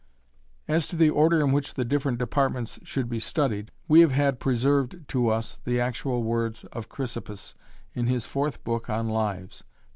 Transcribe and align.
As 0.67 0.87
to 0.87 0.95
the 0.95 1.11
order 1.11 1.41
in 1.41 1.51
which 1.51 1.75
the 1.75 1.85
different 1.85 2.17
departments 2.17 2.79
should 2.81 3.07
be 3.07 3.19
studied, 3.19 3.69
we 3.87 4.01
have 4.01 4.09
had 4.11 4.39
preserved 4.39 5.07
to 5.09 5.29
us 5.29 5.59
the 5.63 5.79
actual 5.79 6.23
words 6.23 6.63
of 6.73 6.89
Chrysippus 6.89 7.53
in 7.93 8.07
his 8.07 8.25
fourth 8.25 8.63
book 8.63 8.89
on 8.89 9.07
Lives. 9.09 9.63